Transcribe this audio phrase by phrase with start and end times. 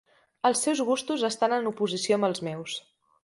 [0.47, 2.79] Els seus gustos estan en oposició amb els meus.